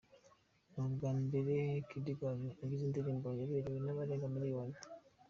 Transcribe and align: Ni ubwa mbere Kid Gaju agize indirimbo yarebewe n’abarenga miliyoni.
Ni 0.71 0.79
ubwa 0.83 1.09
mbere 1.25 1.53
Kid 1.87 2.07
Gaju 2.19 2.49
agize 2.63 2.83
indirimbo 2.85 3.27
yarebewe 3.39 3.79
n’abarenga 3.81 4.27
miliyoni. 4.35 4.77